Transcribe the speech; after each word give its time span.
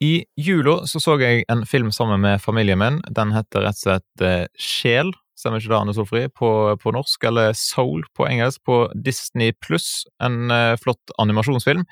I 0.00 0.24
jula 0.36 0.86
så, 0.88 1.00
så 1.00 1.18
jeg 1.20 1.44
en 1.52 1.66
film 1.68 1.90
sammen 1.92 2.22
med 2.24 2.40
familien 2.40 2.80
min. 2.80 3.02
Den 3.12 3.34
heter 3.36 3.66
rett 3.66 3.76
og 3.76 3.84
slett 3.84 4.24
eh, 4.24 4.46
Sjel, 4.56 5.12
stemmer 5.36 5.60
ikke 5.60 5.72
det, 5.72 5.78
Anne 5.78 5.94
Solfrid? 5.96 6.32
på, 6.36 6.50
på 6.80 6.92
norsk, 6.96 7.24
eller 7.28 7.52
Soul 7.56 8.06
på 8.16 8.24
engelsk, 8.28 8.62
på 8.64 8.78
Disney 8.96 9.52
pluss. 9.60 10.06
En 10.22 10.50
eh, 10.54 10.72
flott 10.80 11.12
animasjonsfilm. 11.20 11.84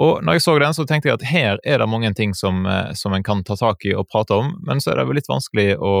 Og 0.00 0.24
når 0.24 0.38
jeg 0.38 0.46
så 0.46 0.56
den, 0.64 0.76
så 0.76 0.88
tenkte 0.88 1.10
jeg 1.10 1.20
at 1.20 1.28
her 1.28 1.60
er 1.64 1.82
det 1.82 1.90
mange 1.92 2.12
ting 2.16 2.32
som, 2.36 2.64
eh, 2.66 2.92
som 2.96 3.12
en 3.12 3.26
kan 3.26 3.44
ta 3.44 3.58
tak 3.60 3.84
i 3.84 3.92
og 3.96 4.08
prate 4.08 4.36
om, 4.36 4.54
men 4.64 4.80
så 4.80 4.92
er 4.92 5.02
det 5.02 5.08
vel 5.10 5.20
litt 5.20 5.32
vanskelig 5.32 5.74
å 5.76 5.94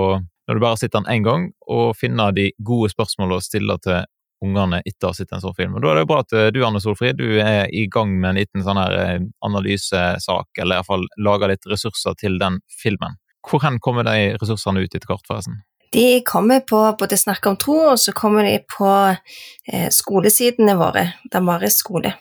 når 0.50 0.58
du 0.58 0.62
bare 0.64 0.78
sitter 0.80 0.98
den 0.98 1.12
én 1.12 1.22
gang, 1.22 1.44
og 1.70 1.92
finne 1.94 2.24
de 2.34 2.48
gode 2.66 2.90
spørsmålene 2.90 3.38
å 3.38 3.44
stille 3.44 3.76
til 3.84 4.00
ungene 4.42 4.82
etter 4.84 5.08
å 5.08 5.12
ha 5.12 5.16
sett 5.16 5.32
en 5.32 5.42
sånn 5.42 5.56
film. 5.56 5.76
Og 5.76 5.84
Da 5.84 5.92
er 5.92 5.98
det 5.98 6.04
jo 6.04 6.10
bra 6.12 6.20
at 6.24 6.36
eh, 6.36 6.50
du 6.54 6.60
Anne 6.66 6.82
Solfrid, 6.82 7.18
du 7.20 7.40
er 7.42 7.66
i 7.72 7.86
gang 7.90 8.14
med 8.18 8.32
en 8.32 8.40
liten 8.40 8.64
sånn 8.66 8.80
her 8.80 8.96
eh, 8.98 9.18
analysesak, 9.46 10.50
eller 10.58 10.80
iallfall 10.80 11.06
lager 11.22 11.52
litt 11.52 11.68
ressurser 11.70 12.16
til 12.20 12.38
den 12.42 12.60
filmen. 12.82 13.18
Hvor 13.46 13.62
hen 13.64 13.80
kommer 13.82 14.06
de 14.06 14.34
ressursene 14.38 14.82
ut 14.82 14.92
etter 14.94 15.08
hvert, 15.10 15.26
forresten? 15.28 15.62
De 15.92 16.22
kommer 16.24 16.62
på 16.64 16.78
både 16.98 17.18
Snakk 17.20 17.46
om 17.50 17.56
tro, 17.60 17.78
og 17.92 17.98
så 18.00 18.14
kommer 18.16 18.46
de 18.48 18.58
på 18.64 18.90
eh, 19.12 19.88
skolesidene 19.92 20.76
våre, 20.80 21.10
Damaris 21.32 21.82
skole. 21.82 22.14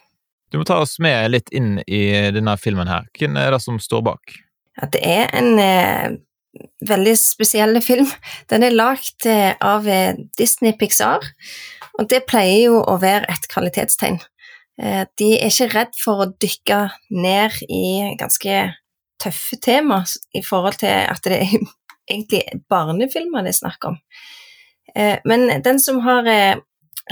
Du 0.52 0.60
må 0.60 0.66
ta 0.68 0.82
oss 0.84 0.98
med 1.00 1.30
litt 1.32 1.52
inn 1.56 1.78
i 1.88 2.02
denne 2.36 2.58
filmen 2.60 2.90
her. 2.92 3.06
Hvem 3.16 3.38
er 3.40 3.54
det 3.56 3.62
som 3.64 3.78
står 3.80 4.04
bak? 4.10 4.34
Ja, 4.80 4.90
det 4.92 5.00
er 5.08 5.32
en 5.40 5.60
eh, 5.64 6.18
veldig 6.88 7.14
spesiell 7.20 7.80
film. 7.84 8.10
Den 8.52 8.66
er 8.68 8.76
lagd 8.76 9.28
eh, 9.30 9.54
av 9.64 9.88
eh, 9.88 10.20
Disney 10.40 10.76
Pixar, 10.78 11.24
og 12.02 12.10
det 12.10 12.24
pleier 12.30 12.72
jo 12.72 12.82
å 12.82 12.98
være 13.02 13.30
et 13.30 13.48
kvalitetstegn. 13.52 14.18
Eh, 14.82 15.04
de 15.20 15.30
er 15.38 15.52
ikke 15.52 15.70
redd 15.76 15.98
for 16.02 16.24
å 16.24 16.32
dykke 16.42 16.80
ned 17.14 17.62
i 17.70 18.16
ganske 18.20 18.64
tøffe 19.22 19.60
tema 19.62 20.02
i 20.34 20.42
forhold 20.42 20.82
til 20.82 21.06
at 21.12 21.22
det 21.28 21.38
er 21.38 21.56
egentlig 22.12 22.44
barnefilmer 22.72 23.46
det 23.46 23.54
er 23.54 23.62
snakk 23.62 23.92
om. 23.92 24.02
Men 25.24 25.46
den 25.64 25.78
som 25.80 26.02
har 26.04 26.26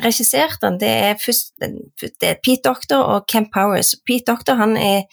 regissert 0.04 0.58
den, 0.60 0.80
det 0.82 0.90
er, 0.90 1.14
først, 1.22 1.54
det 1.62 2.28
er 2.28 2.42
Pete 2.44 2.66
Doctor 2.66 3.06
og 3.14 3.28
Ken 3.32 3.48
Powers. 3.54 3.94
Pete 4.04 4.28
Doctor 4.28 4.58
han 4.60 4.76
er, 4.76 5.06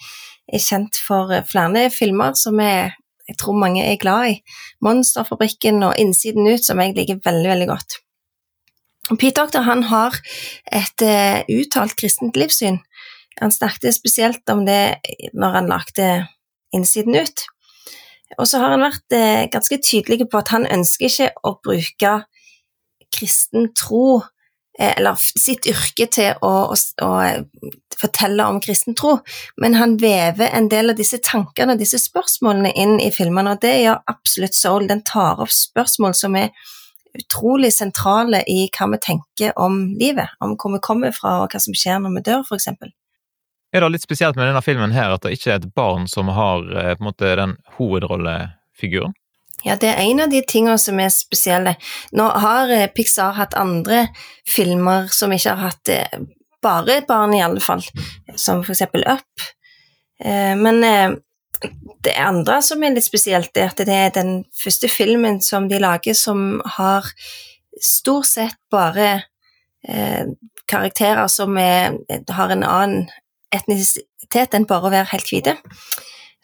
er 0.51 0.63
kjent 0.65 0.99
for 0.99 1.31
flere 1.47 1.85
filmer 1.93 2.35
som 2.35 2.59
er 2.59 2.97
jeg 3.27 3.37
tror 3.41 3.57
mange 3.59 3.83
er 3.83 3.99
glad 3.99 4.31
i. 4.31 4.35
Monsterfabrikken 4.83 5.83
og 5.83 5.97
Innsiden 5.99 6.47
ut, 6.47 6.63
som 6.63 6.79
jeg 6.79 6.95
liker 6.95 7.19
veldig, 7.25 7.49
veldig 7.51 7.67
godt. 7.67 7.97
Pete 9.15 9.39
Doctor 9.39 9.63
han 9.63 9.85
har 9.87 10.17
et 10.75 11.03
uh, 11.05 11.39
uttalt 11.47 11.95
kristent 11.99 12.35
livssyn. 12.35 12.81
Han 13.39 13.53
snakket 13.53 13.95
spesielt 13.95 14.49
om 14.51 14.65
det 14.67 14.97
når 15.33 15.59
han 15.59 15.71
lagde 15.71 16.07
Innsiden 16.75 17.15
ut. 17.15 17.45
Og 18.35 18.47
så 18.49 18.59
har 18.59 18.75
han 18.75 18.83
vært 18.83 19.15
uh, 19.15 19.45
ganske 19.53 19.79
tydelig 19.79 20.27
på 20.27 20.41
at 20.41 20.51
han 20.51 20.67
ønsker 20.67 21.07
ikke 21.07 21.29
å 21.47 21.55
bruke 21.63 22.17
kristen 23.15 23.71
tro 23.77 24.25
Eh, 24.79 24.93
eller 24.97 25.15
sitt 25.17 25.65
yrke 25.65 26.05
til 26.13 26.35
å, 26.45 26.51
å, 26.69 26.75
å, 27.01 27.71
fortelle 27.97 28.45
om 28.45 28.59
kristen 28.61 28.93
tro, 28.93 29.15
men 29.57 29.73
han 29.79 29.95
vever 29.97 30.51
en 30.53 30.67
del 30.69 30.93
av 30.93 30.99
disse 30.99 31.17
tankene 31.25 31.79
disse 31.79 31.97
spørsmålene 31.97 32.75
inn 32.77 32.99
i 33.01 33.09
filmene, 33.13 33.55
og 33.55 33.63
det 33.63 33.73
gjør 33.81 34.03
absolutt 34.13 34.57
Soul. 34.57 34.85
Den 34.91 35.01
tar 35.01 35.41
opp 35.41 35.53
spørsmål 35.53 36.13
som 36.19 36.37
er 36.37 36.51
utrolig 37.21 37.71
sentrale 37.73 38.43
i 38.49 38.67
hva 38.73 38.89
vi 38.93 39.01
tenker 39.03 39.57
om 39.59 39.81
livet, 39.99 40.31
om 40.43 40.55
hvor 40.55 40.73
vi 40.75 40.83
kommer 40.83 41.13
fra 41.15 41.41
og 41.43 41.53
hva 41.53 41.61
som 41.63 41.75
skjer 41.77 42.01
når 42.03 42.17
vi 42.17 42.25
dør, 42.29 42.45
f.eks. 42.47 42.69
Er 43.75 43.83
det 43.83 43.91
litt 43.91 44.05
spesielt 44.05 44.37
med 44.39 44.47
denne 44.47 44.63
filmen 44.63 44.95
her 44.95 45.11
at 45.13 45.25
det 45.25 45.35
ikke 45.35 45.51
er 45.53 45.59
et 45.59 45.71
barn 45.75 46.07
som 46.09 46.31
har 46.31 46.63
eh, 46.71 46.93
på 46.95 47.03
en 47.03 47.09
måte 47.09 47.33
den 47.39 47.57
hovedrollefiguren? 47.77 49.15
Ja, 49.65 49.75
det 49.75 49.89
er 49.89 50.03
en 50.05 50.21
av 50.23 50.31
de 50.31 50.39
tingene 50.47 50.77
som 50.79 50.99
er 51.01 51.11
spesielle. 51.11 51.75
Nå 52.15 52.29
har 52.45 52.71
eh, 52.71 52.87
Pixar 52.93 53.35
hatt 53.35 53.57
andre 53.59 54.05
filmer 54.47 55.11
som 55.11 55.33
ikke 55.35 55.55
har 55.57 55.73
hatt 55.73 55.91
eh, 55.91 56.19
bare 56.63 57.01
barn, 57.07 57.35
i 57.35 57.43
alle 57.43 57.61
fall, 57.61 57.83
som 58.39 58.63
for 58.63 58.73
eksempel 58.73 59.03
Up. 59.05 59.47
Men 60.17 60.81
det 62.05 62.13
andre 62.21 62.59
som 62.65 62.83
er 62.83 62.95
litt 62.95 63.07
spesielt, 63.07 63.55
er 63.57 63.71
at 63.71 63.81
det 63.81 63.93
er 63.93 64.13
den 64.15 64.43
første 64.55 64.89
filmen 64.91 65.41
som 65.41 65.69
de 65.69 65.79
lager 65.81 66.17
som 66.17 66.61
har 66.77 67.07
stort 67.81 68.29
sett 68.29 68.57
bare 68.73 69.23
karakterer 70.67 71.29
som 71.31 71.55
er, 71.61 71.95
har 72.33 72.51
en 72.51 72.65
annen 72.65 73.05
etnisitet 73.55 74.55
enn 74.57 74.67
bare 74.67 74.89
å 74.89 74.93
være 74.93 75.11
helt 75.13 75.31
hvite. 75.31 75.55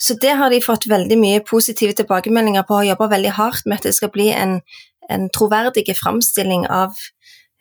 Så 0.03 0.17
det 0.19 0.33
har 0.39 0.51
de 0.51 0.61
fått 0.63 0.87
veldig 0.91 1.17
mye 1.19 1.43
positive 1.47 1.95
tilbakemeldinger 1.95 2.65
på, 2.67 2.79
og 2.81 2.89
jobba 2.89 3.11
veldig 3.13 3.35
hardt 3.37 3.67
med 3.67 3.79
at 3.79 3.87
det 3.87 3.95
skal 3.95 4.11
bli 4.13 4.31
en, 4.35 4.57
en 5.11 5.29
troverdig 5.31 5.85
framstilling 5.95 6.65
av 6.67 6.97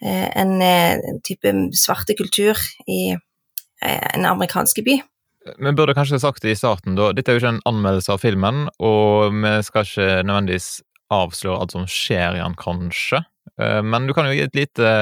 eh, 0.03 0.29
en, 0.41 0.57
eh, 0.65 1.19
type 1.27 1.53
svarte 1.79 2.17
kultur 2.19 2.59
i 2.89 3.15
eh, 3.15 4.09
en 4.17 4.27
amerikansk 4.33 4.83
by. 4.87 4.99
Vi 5.43 5.75
burde 5.75 5.95
kanskje 5.97 6.21
sagt 6.23 6.45
det 6.45 6.55
i 6.55 6.59
starten, 6.59 6.97
da. 6.99 7.11
Dette 7.17 7.33
er 7.33 7.39
jo 7.39 7.43
ikke 7.43 7.55
en 7.57 7.65
anmeldelse 7.69 8.15
av 8.15 8.23
filmen, 8.23 8.65
og 8.83 9.35
vi 9.35 9.55
skal 9.67 9.87
ikke 9.89 10.09
nødvendigvis 10.29 10.69
avsløre 11.13 11.61
alt 11.61 11.75
som 11.75 11.87
skjer 11.91 12.39
i 12.39 12.43
den, 12.43 12.57
kanskje. 12.59 13.25
Eh, 13.61 13.81
men 13.85 14.07
du 14.09 14.15
kan 14.17 14.29
jo 14.29 14.37
gi 14.37 14.45
et 14.47 14.57
lite, 14.57 14.93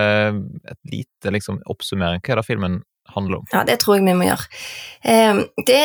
et 0.73 0.81
lite 0.93 1.35
liksom, 1.37 1.61
oppsummering. 1.71 2.23
Hva 2.25 2.35
er 2.35 2.41
det 2.41 2.49
filmen 2.49 2.81
handler 3.15 3.43
om? 3.43 3.51
Ja, 3.53 3.65
det 3.69 3.81
tror 3.83 3.99
jeg 3.99 4.07
vi 4.09 4.17
må 4.17 4.31
gjøre. 4.31 4.49
Eh, 5.05 5.45
det 5.69 5.83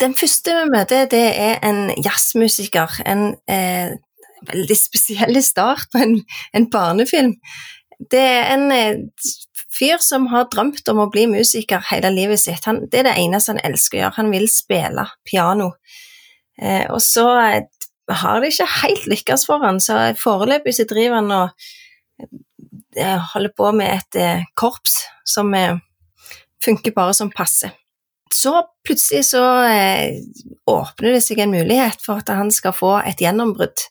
den 0.00 0.14
første 0.16 0.52
vi 0.52 0.72
møter, 0.72 1.06
det 1.08 1.24
er 1.40 1.62
en 1.64 1.88
jazzmusiker. 2.04 3.00
En 3.08 3.30
eh, 3.48 3.96
veldig 4.50 4.76
spesiell 4.76 5.40
start 5.44 5.88
på 5.92 6.02
en, 6.04 6.18
en, 6.52 6.68
barnefilm. 6.72 7.36
Det 8.12 8.20
er 8.20 8.50
en 8.52 8.66
eh, 8.74 8.98
fyr 9.76 10.02
som 10.02 10.28
har 10.32 10.48
drømt 10.52 10.88
om 10.92 11.02
å 11.04 11.08
bli 11.12 11.26
musiker 11.30 11.84
hele 11.90 12.10
livet 12.14 12.42
sitt. 12.42 12.64
Han, 12.68 12.84
det 12.90 13.02
er 13.02 13.08
det 13.10 13.16
eneste 13.22 13.54
han 13.54 13.64
elsker 13.66 13.98
å 13.98 14.02
gjøre. 14.02 14.18
Han 14.18 14.32
vil 14.34 14.46
spille 14.52 15.06
piano. 15.28 15.70
Eh, 16.60 16.84
og 16.90 17.00
så 17.04 17.26
eh, 17.44 17.88
har 18.22 18.40
det 18.40 18.52
ikke 18.54 18.68
helt 18.80 19.08
lykkes 19.12 19.46
for 19.48 19.64
han, 19.66 19.80
så 19.82 20.12
foreløpig 20.20 20.76
så 20.76 20.86
driver 20.88 21.20
han 21.20 21.34
og 21.36 21.66
eh, 22.96 23.32
holder 23.34 23.56
på 23.56 23.72
med 23.76 23.98
et 23.98 24.20
eh, 24.22 24.46
korps 24.56 25.02
som 25.26 25.52
funker 26.62 26.94
bare 26.96 27.14
som 27.14 27.32
passe 27.34 27.72
så 28.34 28.62
plutselig 28.86 29.24
så 29.30 29.42
eh, 29.64 30.14
åpner 30.66 31.16
det 31.16 31.22
seg 31.24 31.40
en 31.42 31.54
mulighet 31.54 32.02
for 32.04 32.22
at 32.22 32.32
han 32.34 32.50
skal 32.54 32.74
få 32.76 32.96
et 33.06 33.20
gjennombrudd. 33.22 33.86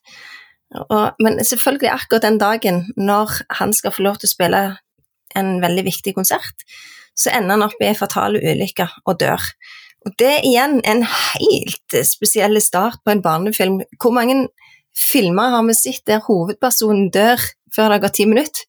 Og, 0.90 1.16
men 1.24 1.40
selvfølgelig 1.40 1.92
akkurat 1.94 2.26
den 2.26 2.40
dagen 2.42 2.82
når 2.98 3.32
han 3.62 3.74
skal 3.74 3.94
få 3.96 4.04
lov 4.06 4.20
til 4.20 4.28
å 4.30 4.34
spille 4.34 4.64
en 5.36 5.58
veldig 5.64 5.86
viktig 5.88 6.14
konsert, 6.18 6.66
så 7.16 7.32
ender 7.34 7.56
han 7.56 7.66
opp 7.66 7.80
i 7.82 7.90
en 7.90 7.98
fatal 7.98 8.38
ulykke 8.38 8.88
og 9.06 9.20
dør. 9.22 9.42
Og 10.06 10.14
det 10.20 10.30
er 10.30 10.46
igjen 10.46 10.78
en 10.86 11.02
helt 11.10 11.98
spesiell 12.06 12.60
start 12.62 13.02
på 13.06 13.16
en 13.16 13.24
barnefilm. 13.26 13.80
Hvor 14.02 14.14
mange 14.14 14.48
filmer 14.96 15.56
har 15.56 15.66
vi 15.66 15.76
sett 15.78 16.06
der 16.08 16.22
hovedpersonen 16.28 17.10
dør 17.14 17.42
før 17.74 17.90
det 17.90 17.98
har 17.98 18.04
gått 18.06 18.18
ti 18.20 18.28
minutter? 18.30 18.68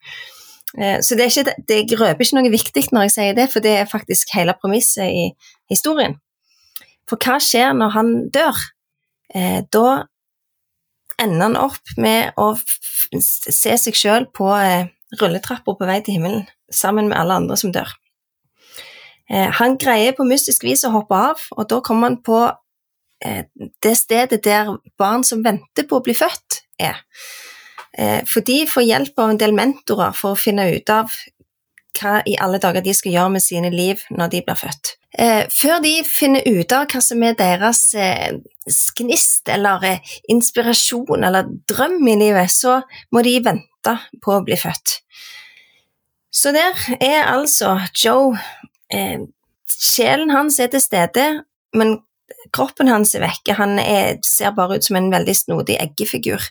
Eh, 0.79 0.99
så 1.05 1.19
det, 1.19 1.29
ikke, 1.31 1.55
det 1.69 1.83
grøper 1.93 2.25
ikke 2.25 2.39
noe 2.39 2.53
viktig 2.53 2.87
når 2.93 3.07
jeg 3.07 3.17
sier 3.17 3.37
det, 3.37 3.51
for 3.53 3.65
det 3.65 3.77
er 3.83 3.91
faktisk 3.91 4.33
hele 4.37 4.57
premisset 4.57 5.13
i 5.13 5.29
historien. 5.71 6.17
For 7.07 7.21
hva 7.23 7.39
skjer 7.43 7.77
når 7.77 7.95
han 7.95 8.13
dør? 8.35 8.65
Eh, 9.35 9.61
da 9.73 10.07
ender 11.21 11.47
han 11.47 11.59
opp 11.61 11.97
med 12.01 12.37
å 12.41 12.53
se 12.57 13.77
seg 13.81 13.97
sjøl 13.97 14.29
på 14.37 14.51
eh, 14.57 14.89
rulletrappa 15.21 15.77
på 15.77 15.89
vei 15.89 16.01
til 16.05 16.19
himmelen, 16.19 16.45
sammen 16.73 17.11
med 17.11 17.19
alle 17.19 17.41
andre 17.41 17.57
som 17.61 17.73
dør. 17.75 17.91
Han 19.59 19.75
greier 19.83 20.15
på 20.15 20.23
mystisk 20.23 20.63
vis 20.63 20.85
å 20.87 20.93
hoppe 20.95 21.17
av, 21.19 21.41
og 21.57 21.67
da 21.67 21.81
kommer 21.83 22.13
han 22.13 22.21
på 22.23 22.39
det 23.83 23.95
stedet 23.99 24.39
der 24.45 24.71
barn 24.99 25.25
som 25.27 25.43
venter 25.43 25.89
på 25.89 25.99
å 25.99 26.05
bli 26.07 26.15
født, 26.15 26.61
er. 26.79 27.01
Eh, 27.97 28.21
for 28.29 28.45
de 28.45 28.61
får 28.69 28.85
hjelp 28.85 29.21
av 29.23 29.33
en 29.33 29.41
del 29.41 29.55
mentorer 29.57 30.17
for 30.17 30.35
å 30.35 30.41
finne 30.41 30.69
ut 30.75 30.93
av 30.93 31.13
hva 31.97 32.21
i 32.29 32.37
alle 32.43 32.61
dager 32.63 32.85
de 32.85 32.95
skal 32.95 33.15
gjøre 33.15 33.35
med 33.37 33.45
sine 33.45 33.71
liv 33.73 34.03
når 34.11 34.33
de 34.35 34.43
blir 34.47 34.59
født. 34.61 34.95
Eh, 35.17 35.47
før 35.49 35.81
de 35.85 35.95
finner 36.05 36.45
ut 36.45 36.73
av 36.77 36.87
hva 36.93 37.01
som 37.01 37.23
er 37.25 37.39
deres 37.39 37.83
eh, 37.97 38.37
gnist 38.99 39.49
eller 39.49 39.87
inspirasjon 40.33 41.25
eller 41.25 41.49
drøm 41.69 42.03
i 42.13 42.19
livet, 42.21 42.53
så 42.53 42.81
må 43.15 43.25
de 43.25 43.39
vente 43.45 43.97
på 44.23 44.37
å 44.37 44.45
bli 44.45 44.59
født. 44.61 45.01
Så 46.37 46.53
der 46.53 46.77
er 47.01 47.31
altså 47.33 47.79
Joe 47.97 48.37
Sjelen 49.77 50.31
hans 50.31 50.59
er 50.63 50.71
til 50.73 50.81
stede, 50.81 51.25
men 51.77 51.99
kroppen 52.55 52.89
hans 52.91 53.15
er 53.17 53.25
vekke. 53.25 53.57
Han 53.59 53.79
er, 53.83 54.21
ser 54.25 54.55
bare 54.57 54.79
ut 54.79 54.87
som 54.87 54.99
en 54.99 55.11
veldig 55.13 55.35
snodig 55.37 55.79
eggefigur. 55.81 56.43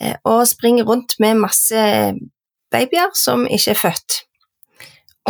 Eh, 0.00 0.16
og 0.28 0.44
springer 0.48 0.86
rundt 0.88 1.16
med 1.22 1.40
masse 1.40 1.86
babyer 2.72 3.12
som 3.18 3.46
ikke 3.46 3.74
er 3.74 3.80
født, 3.80 4.22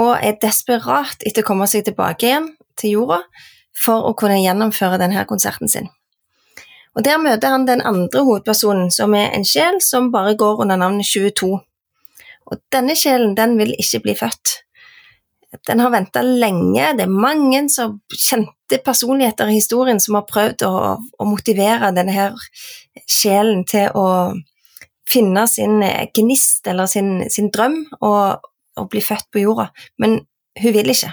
og 0.01 0.13
er 0.21 0.39
desperat 0.41 1.25
etter 1.27 1.45
å 1.45 1.49
komme 1.51 1.69
seg 1.69 1.85
tilbake 1.87 2.29
igjen 2.29 2.53
til 2.81 2.97
jorda 2.97 3.23
for 3.77 4.09
å 4.09 4.15
kunne 4.19 4.41
gjennomføre 4.41 5.01
denne 5.01 5.25
konserten 5.29 5.69
sin. 5.69 5.91
Og 6.93 7.05
Der 7.05 7.21
møter 7.21 7.55
han 7.55 7.67
den 7.67 7.81
andre 7.81 8.21
hovedpersonen, 8.21 8.91
som 8.93 9.15
er 9.17 9.33
en 9.33 9.47
sjel 9.49 9.81
som 9.81 10.11
bare 10.13 10.37
går 10.37 10.61
under 10.65 10.77
navnet 10.77 11.09
22. 11.09 11.49
Og 12.53 12.61
denne 12.73 12.97
sjelen 12.99 13.33
den 13.37 13.57
vil 13.57 13.73
ikke 13.81 14.03
bli 14.05 14.17
født. 14.19 14.59
Den 15.69 15.81
har 15.81 15.93
venta 15.93 16.23
lenge. 16.25 16.93
Det 16.97 17.05
er 17.05 17.13
mange 17.13 17.65
som 17.73 17.99
kjente 18.13 18.81
personligheter 18.85 19.49
i 19.49 19.57
historien 19.57 20.01
som 20.01 20.17
har 20.17 20.29
prøvd 20.29 20.65
å, 20.69 20.73
å 21.01 21.29
motivere 21.29 21.93
denne 21.97 22.13
her 22.13 22.37
sjelen 23.09 23.65
til 23.69 23.93
å 23.97 24.07
finne 25.09 25.45
sin 25.49 25.83
gnist 26.17 26.69
eller 26.69 26.89
sin, 26.89 27.23
sin 27.33 27.51
drøm 27.53 27.83
og, 28.01 28.49
og, 28.77 28.89
bli 28.93 29.03
født 29.05 29.29
på 29.33 29.43
jorda, 29.43 29.69
men 30.03 30.21
hun 30.63 30.75
vil 30.75 30.93
ikke. 30.93 31.13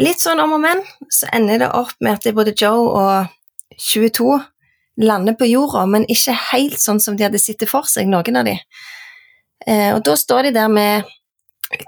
Litt 0.00 0.20
sånn 0.20 0.42
om 0.42 0.52
og 0.58 0.60
men, 0.60 0.82
så 1.12 1.28
ender 1.32 1.62
det 1.64 1.72
opp 1.72 1.94
med 2.04 2.18
at 2.18 2.36
både 2.36 2.52
Joe 2.56 2.90
og 2.90 3.32
22 3.80 4.36
lander 5.06 5.36
på 5.36 5.48
jorda, 5.48 5.86
men 5.88 6.04
ikke 6.12 6.34
helt 6.52 6.80
sånn 6.80 7.00
som 7.02 7.16
de 7.16 7.26
hadde 7.26 7.40
sett 7.40 7.60
det 7.62 7.68
for 7.70 7.88
seg, 7.88 8.08
noen 8.08 8.40
av 8.40 8.48
de. 8.48 8.56
Eh, 9.66 9.90
og 9.94 10.02
da 10.04 10.16
står 10.16 10.48
de 10.48 10.54
der 10.56 10.68
med 10.72 11.08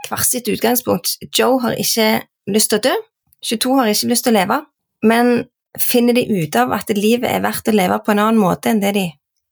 hvert 0.08 0.26
sitt 0.26 0.48
utgangspunkt. 0.50 1.16
Joe 1.36 1.60
har 1.62 1.76
ikke 1.80 2.08
lyst 2.50 2.72
til 2.72 2.80
å 2.80 2.86
dø, 2.88 2.96
22 3.44 3.76
har 3.78 3.92
ikke 3.92 4.10
lyst 4.10 4.26
til 4.26 4.34
å 4.34 4.38
leve, 4.40 4.58
men 5.06 5.32
finner 5.78 6.16
de 6.16 6.24
ut 6.26 6.56
av 6.58 6.72
at 6.74 6.90
livet 6.96 7.28
er 7.30 7.44
verdt 7.44 7.70
å 7.70 7.76
leve 7.76 8.00
på 8.02 8.14
en 8.14 8.22
annen 8.24 8.40
måte 8.40 8.72
enn 8.72 8.82
det 8.82 8.94
de 8.96 9.06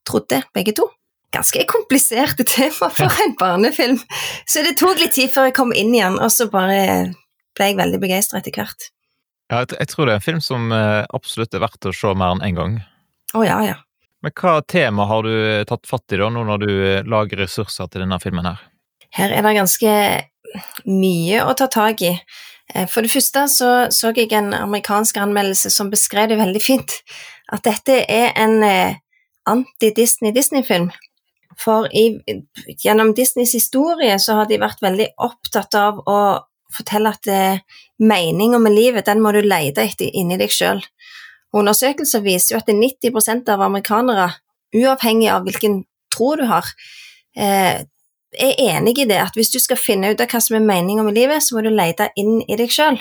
trodde, 0.09 0.43
begge 0.57 0.75
to? 0.77 0.89
Ganske 1.37 1.67
kompliserte 1.69 2.47
tema 2.49 2.89
for 2.89 3.23
en 3.25 3.35
barnefilm, 3.39 3.99
så 4.49 4.65
det 4.65 4.79
tok 4.81 5.01
litt 5.03 5.17
tid 5.19 5.33
før 5.35 5.51
jeg 5.51 5.57
kom 5.59 5.75
inn 5.77 5.93
igjen, 5.95 6.17
og 6.17 6.31
så 6.33 6.49
bare 6.53 6.79
ble 7.57 7.71
jeg 7.71 7.81
veldig 7.81 8.01
begeistra 8.01 8.41
etter 8.41 8.55
hvert. 8.57 8.91
Ja, 9.53 9.63
jeg 9.63 9.89
tror 9.93 10.09
det 10.09 10.17
er 10.17 10.21
en 10.21 10.25
film 10.25 10.43
som 10.43 10.73
eh, 10.75 11.05
absolutt 11.15 11.55
er 11.55 11.63
verdt 11.63 11.87
å 11.87 11.95
se 11.95 12.15
mer 12.19 12.35
enn 12.35 12.43
én 12.43 12.49
en 12.49 12.57
gang. 12.61 12.79
Å 13.37 13.45
ja, 13.47 13.59
ja. 13.67 13.77
Men 14.25 14.33
hva 14.41 14.57
tema 14.67 15.07
har 15.07 15.23
du 15.27 15.35
tatt 15.69 15.87
fatt 15.87 16.17
i 16.17 16.19
da, 16.19 16.31
nå 16.33 16.43
når 16.49 16.65
du 16.65 16.73
eh, 16.73 17.05
lager 17.07 17.45
ressurser 17.45 17.93
til 17.93 18.03
denne 18.03 18.19
filmen 18.23 18.49
her? 18.49 18.65
Her 19.15 19.37
er 19.37 19.47
det 19.47 19.55
ganske 19.61 19.95
mye 20.89 21.45
å 21.47 21.55
ta 21.59 21.69
tak 21.71 22.03
i. 22.03 22.13
Eh, 22.75 22.89
for 22.91 23.07
det 23.07 23.13
første 23.13 23.47
så, 23.53 23.71
så 23.95 24.11
jeg 24.17 24.33
en 24.35 24.51
amerikansk 24.57 25.21
anmeldelse 25.23 25.71
som 25.71 25.93
beskrev 25.93 26.33
det 26.33 26.41
veldig 26.43 26.63
fint. 26.65 26.99
At 27.55 27.63
dette 27.69 28.01
er 28.11 28.33
en 28.35 28.59
anti-Disney-Disney-film. 29.47 30.91
For 31.57 31.89
i, 31.89 32.19
gjennom 32.85 33.15
Disneys 33.17 33.55
historie 33.57 34.19
så 34.21 34.41
har 34.41 34.51
de 34.51 34.61
vært 34.61 34.83
veldig 34.85 35.09
opptatt 35.25 35.77
av 35.79 36.03
å 36.05 36.19
fortelle 36.77 37.13
at 37.15 37.29
eh, 37.31 37.63
meninga 38.03 38.61
med 38.61 38.75
livet, 38.77 39.07
den 39.07 39.23
må 39.25 39.33
du 39.33 39.41
lete 39.45 39.87
etter 39.87 40.11
inni 40.13 40.39
deg 40.41 40.53
sjøl. 40.53 40.83
Undersøkelser 41.57 42.25
viser 42.25 42.55
jo 42.55 42.61
at 42.61 42.69
90% 42.69 43.49
av 43.53 43.65
amerikanere, 43.65 44.31
uavhengig 44.77 45.31
av 45.33 45.47
hvilken 45.47 45.85
tro 46.13 46.35
du 46.37 46.45
har, 46.51 46.69
eh, 47.37 47.85
er 48.37 48.61
enig 48.61 48.99
i 48.99 49.09
det 49.09 49.21
at 49.23 49.37
hvis 49.39 49.53
du 49.55 49.59
skal 49.63 49.81
finne 49.81 50.11
ut 50.13 50.21
av 50.21 50.29
hva 50.29 50.43
som 50.43 50.59
er 50.59 50.67
meninga 50.67 51.05
med 51.07 51.17
livet, 51.17 51.43
så 51.43 51.57
må 51.57 51.65
du 51.65 51.71
lete 51.73 52.11
inn 52.21 52.43
i 52.45 52.59
deg 52.59 52.73
sjøl. 52.73 52.99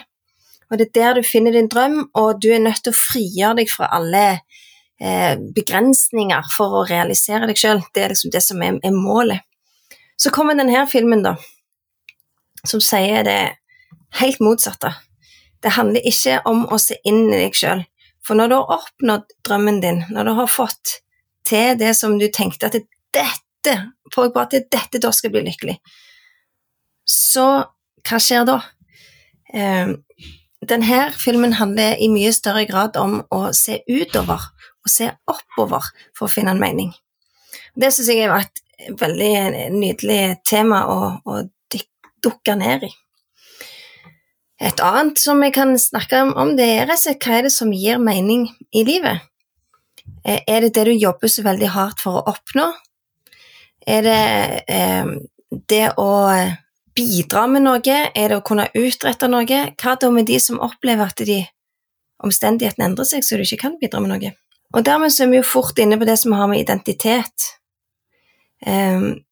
Og 0.72 0.80
det 0.80 0.88
er 0.88 0.94
der 0.96 1.20
du 1.20 1.28
finner 1.28 1.52
din 1.52 1.68
drøm, 1.70 2.06
og 2.16 2.40
du 2.42 2.50
er 2.54 2.64
nødt 2.64 2.84
til 2.86 2.94
å 2.94 2.98
frigjøre 2.98 3.60
deg 3.60 3.70
fra 3.70 3.90
alle 3.94 4.26
begrensninger 4.98 6.46
for 6.56 6.80
å 6.80 6.86
realisere 6.88 7.50
deg 7.50 7.60
sjøl. 7.60 7.82
Det 7.94 8.04
er 8.04 8.14
liksom 8.14 8.32
det 8.32 8.42
som 8.44 8.62
er, 8.64 8.78
er 8.80 8.96
målet. 8.96 9.44
Så 10.16 10.32
kommer 10.32 10.56
denne 10.56 10.86
filmen, 10.88 11.24
da, 11.26 11.36
som 12.64 12.80
sier 12.84 13.26
det 13.28 13.40
helt 14.22 14.40
motsatte. 14.40 14.94
Det 15.64 15.76
handler 15.76 16.08
ikke 16.08 16.40
om 16.48 16.64
å 16.72 16.80
se 16.80 16.98
inn 17.04 17.26
i 17.28 17.42
deg 17.42 17.58
sjøl. 17.58 17.84
For 18.26 18.38
når 18.38 18.50
du 18.50 18.56
har 18.56 18.78
oppnådd 18.80 19.36
drømmen 19.46 19.82
din, 19.84 20.04
når 20.10 20.30
du 20.30 20.34
har 20.40 20.50
fått 20.50 21.00
til 21.46 21.76
det 21.78 21.92
som 21.98 22.16
du 22.18 22.26
tenkte 22.34 22.72
at 22.72 22.80
dette 23.14 23.76
får 24.14 24.28
jeg 24.28 24.34
bare 24.34 24.52
til 24.54 24.66
dette 24.72 25.02
da 25.02 25.12
skal 25.14 25.34
bli 25.34 25.44
lykkelig, 25.46 25.76
så 27.06 27.46
hva 28.06 28.22
skjer 28.22 28.48
da? 28.48 28.60
Eh, 29.54 29.94
denne 30.66 31.02
filmen 31.18 31.54
handler 31.60 32.00
i 32.02 32.10
mye 32.10 32.32
større 32.34 32.66
grad 32.70 32.98
om 32.98 33.20
å 33.34 33.42
se 33.54 33.82
utover 33.90 34.42
og 34.86 34.92
se 34.92 35.10
oppover 35.28 35.90
for 36.16 36.28
å 36.28 36.32
finne 36.32 36.54
en 36.54 36.62
mening. 36.62 36.94
Det 37.76 37.92
syns 37.92 38.12
jeg 38.14 38.30
var 38.32 38.46
et 38.46 38.62
veldig 39.00 39.72
nydelig 39.74 40.22
tema 40.48 40.86
å, 40.92 41.00
å 41.26 41.42
dukke 42.26 42.56
ned 42.60 42.88
i. 42.88 42.92
Et 44.66 44.80
annet 44.80 45.20
som 45.20 45.42
jeg 45.44 45.54
kan 45.56 45.74
snakke 45.80 46.22
om, 46.32 46.54
det 46.56 46.68
er 46.80 46.88
hva 46.88 47.34
er 47.36 47.48
det 47.48 47.52
som 47.52 47.74
gir 47.76 48.00
mening 48.00 48.48
i 48.72 48.86
livet? 48.88 49.26
Eh, 50.24 50.42
er 50.48 50.64
det 50.64 50.74
det 50.78 50.86
du 50.88 50.94
jobber 50.94 51.28
så 51.28 51.44
veldig 51.44 51.72
hardt 51.76 52.04
for 52.04 52.22
å 52.22 52.30
oppnå? 52.32 52.70
Er 53.86 54.06
det 54.06 54.22
eh, 54.72 55.12
det 55.70 55.90
å 56.02 56.12
bidra 56.96 57.46
med 57.52 57.66
noe? 57.68 57.98
Er 58.16 58.32
det 58.32 58.40
å 58.40 58.46
kunne 58.46 58.70
utrette 58.74 59.28
noe? 59.30 59.60
Hva 59.76 59.98
da 60.00 60.10
med 60.14 60.32
de 60.32 60.40
som 60.40 60.62
opplever 60.64 61.12
at 61.12 61.26
de 61.28 61.44
omstendighetene 62.24 62.88
endrer 62.90 63.12
seg, 63.12 63.28
så 63.28 63.36
du 63.36 63.44
ikke 63.44 63.66
kan 63.68 63.78
bidra 63.82 64.02
med 64.02 64.16
noe? 64.16 64.34
Og 64.74 64.86
dermed 64.86 65.14
så 65.14 65.24
er 65.24 65.32
vi 65.32 65.40
jo 65.40 65.48
fort 65.48 65.78
inne 65.80 66.00
på 66.00 66.08
det 66.08 66.18
som 66.20 66.34
har 66.36 66.50
med 66.52 66.64
identitet. 66.64 67.52
Um, 68.66 69.26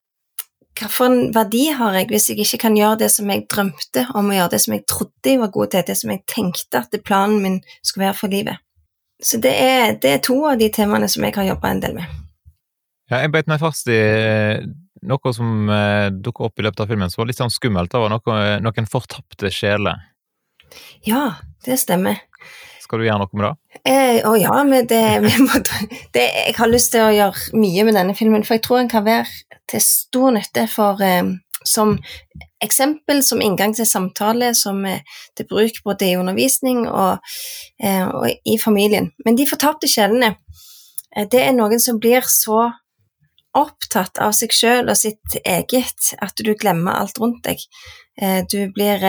Hvilken 0.74 1.30
verdi 1.36 1.68
har 1.70 1.94
jeg 1.94 2.08
hvis 2.10 2.32
jeg 2.32 2.40
ikke 2.42 2.58
kan 2.64 2.78
gjøre 2.78 3.04
det 3.04 3.10
som 3.14 3.30
jeg 3.30 3.46
drømte 3.52 4.08
om 4.18 4.32
å 4.32 4.38
gjøre, 4.38 4.52
det 4.56 4.62
som 4.64 4.74
jeg 4.74 4.86
trodde 4.90 5.30
jeg 5.30 5.42
var 5.44 5.52
god 5.54 5.70
til, 5.70 5.84
det 5.86 5.96
som 6.00 6.12
jeg 6.14 6.24
tenkte 6.26 6.80
at 6.82 6.96
planen 7.06 7.44
min 7.44 7.60
skulle 7.86 8.08
være 8.08 8.18
for 8.18 8.34
livet? 8.34 8.58
Så 9.24 9.38
det 9.40 9.54
er, 9.54 9.94
det 10.02 10.10
er 10.10 10.24
to 10.26 10.40
av 10.50 10.58
de 10.60 10.72
temaene 10.74 11.08
som 11.08 11.24
jeg 11.24 11.36
har 11.38 11.52
jobba 11.52 11.70
en 11.70 11.84
del 11.84 11.94
med. 12.00 12.18
Ja, 13.12 13.22
jeg 13.22 13.32
beit 13.36 13.52
meg 13.52 13.62
fast 13.62 13.88
i 13.92 14.00
eh, 14.00 14.66
noe 15.06 15.34
som 15.36 15.70
eh, 15.70 16.10
dukka 16.10 16.48
opp 16.50 16.60
i 16.60 16.66
løpet 16.66 16.82
av 16.84 16.90
filmen 16.90 17.14
som 17.14 17.22
var 17.22 17.30
litt 17.30 17.40
sånn 17.40 17.54
skummelt. 17.54 17.94
Det 17.94 18.02
var 18.02 18.12
noe, 18.12 18.42
noen 18.66 18.90
fortapte 18.90 19.54
sjeler. 19.54 20.02
Ja, 21.06 21.36
det 21.68 21.78
stemmer. 21.84 22.24
Skal 22.84 23.00
du 23.00 23.08
gjøre 23.08 23.22
noe 23.24 23.40
med 23.40 23.46
det? 23.48 23.80
Eh, 23.88 24.20
å 24.28 24.34
ja, 24.36 24.58
men 24.68 24.88
det, 24.90 25.02
det, 26.16 26.26
Jeg 26.26 26.58
har 26.58 26.72
lyst 26.72 26.92
til 26.94 27.06
å 27.06 27.14
gjøre 27.16 27.56
mye 27.60 27.88
med 27.88 27.98
denne 27.98 28.16
filmen, 28.18 28.44
for 28.44 28.58
jeg 28.58 28.66
tror 28.66 28.82
den 28.82 28.92
kan 28.92 29.06
være 29.08 29.60
til 29.72 29.84
stor 29.84 30.36
nytte 30.36 30.68
for 30.72 31.00
eh, 31.04 31.32
som 31.64 31.96
eksempel, 32.64 33.24
som 33.24 33.42
inngang 33.42 33.76
til 33.76 33.88
samtale, 33.88 34.52
som 34.56 34.84
eh, 34.86 35.02
til 35.38 35.48
bruk 35.48 35.80
både 35.86 36.12
i 36.12 36.18
undervisning 36.20 36.84
og, 36.90 37.24
eh, 37.80 38.04
og 38.04 38.28
i 38.30 38.60
familien. 38.60 39.12
Men 39.26 39.40
de 39.40 39.48
fortapte 39.48 39.88
sjelene, 39.88 40.36
eh, 41.16 41.28
det 41.32 41.44
er 41.46 41.56
noen 41.56 41.80
som 41.80 42.02
blir 42.04 42.28
så 42.28 42.68
opptatt 43.54 44.18
av 44.24 44.34
seg 44.36 44.52
sjøl 44.52 44.90
og 44.90 44.98
sitt 44.98 45.38
eget 45.46 46.14
at 46.20 46.40
du 46.42 46.56
glemmer 46.58 46.98
alt 47.00 47.20
rundt 47.22 47.44
deg. 47.46 47.62
Eh, 48.20 48.42
du 48.50 48.66
blir 48.74 49.04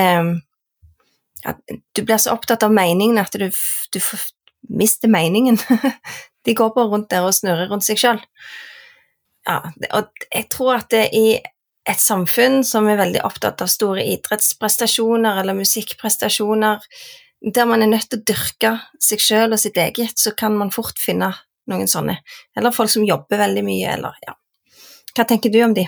ja, 1.45 1.55
du 1.93 2.03
blir 2.03 2.19
så 2.19 2.35
opptatt 2.35 2.65
av 2.65 2.73
meningen 2.75 3.21
at 3.21 3.37
du, 3.37 3.49
du 3.93 4.01
mister 4.69 5.09
meningen. 5.09 5.59
De 6.45 6.53
går 6.55 6.75
bare 6.75 6.91
rundt 6.93 7.09
der 7.09 7.25
og 7.25 7.33
snurrer 7.33 7.71
rundt 7.71 7.87
seg 7.87 8.01
sjøl. 8.01 8.19
Ja, 9.49 9.63
og 9.97 10.25
jeg 10.29 10.49
tror 10.53 10.75
at 10.77 10.91
det 10.93 11.07
i 11.17 11.39
et 11.89 12.01
samfunn 12.01 12.63
som 12.65 12.89
er 12.89 13.01
veldig 13.01 13.23
opptatt 13.25 13.61
av 13.65 13.69
store 13.73 14.05
idrettsprestasjoner 14.15 15.41
eller 15.41 15.57
musikkprestasjoner, 15.57 16.85
der 17.45 17.69
man 17.69 17.85
er 17.85 17.91
nødt 17.93 18.09
til 18.09 18.21
å 18.21 18.27
dyrke 18.29 18.75
seg 19.01 19.25
sjøl 19.25 19.57
og 19.57 19.61
sitt 19.61 19.81
eget, 19.81 20.17
så 20.21 20.33
kan 20.37 20.57
man 20.57 20.73
fort 20.73 21.01
finne 21.01 21.33
noen 21.69 21.89
sånne. 21.89 22.19
Eller 22.57 22.77
folk 22.77 22.93
som 22.93 23.05
jobber 23.05 23.41
veldig 23.41 23.65
mye, 23.65 23.97
eller 23.97 24.17
ja. 24.25 24.37
Hva 25.15 25.29
tenker 25.29 25.53
du 25.53 25.61
om 25.65 25.77
de? 25.77 25.85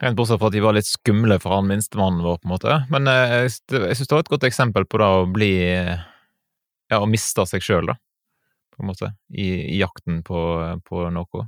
Rent 0.00 0.16
bortsett 0.16 0.40
fra 0.40 0.48
at 0.48 0.54
de 0.56 0.62
var 0.64 0.76
litt 0.76 0.88
skumle 0.88 1.36
for 1.42 1.58
han 1.58 1.68
minstemannen 1.68 2.22
vår, 2.24 2.38
på 2.40 2.48
en 2.48 2.54
måte. 2.54 2.76
Men 2.92 3.08
eh, 3.10 3.34
jeg, 3.44 3.56
jeg 3.74 3.98
syns 3.98 4.08
det 4.08 4.16
var 4.16 4.24
et 4.24 4.32
godt 4.32 4.46
eksempel 4.48 4.86
på 4.88 5.00
da 5.02 5.10
å 5.20 5.26
bli 5.28 5.52
Ja, 6.90 6.98
å 6.98 7.06
miste 7.06 7.44
seg 7.46 7.62
sjøl, 7.62 7.92
da. 7.92 7.98
På 8.74 8.82
en 8.82 8.90
måte. 8.90 9.12
I, 9.28 9.76
i 9.76 9.80
jakten 9.80 10.22
på, 10.26 10.40
på, 10.88 11.04
noe. 11.12 11.44